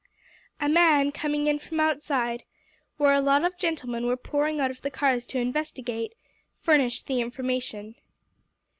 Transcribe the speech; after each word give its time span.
A 0.59 0.67
man 0.67 1.11
coming 1.11 1.45
in 1.45 1.59
from 1.59 1.79
outside, 1.79 2.43
where 2.97 3.13
a 3.13 3.21
lot 3.21 3.45
of 3.45 3.59
gentlemen 3.59 4.07
were 4.07 4.17
pouring 4.17 4.59
out 4.59 4.71
of 4.71 4.81
the 4.81 4.89
cars 4.89 5.27
to 5.27 5.37
investigate, 5.37 6.15
furnished 6.63 7.05
the 7.05 7.21
information. 7.21 7.93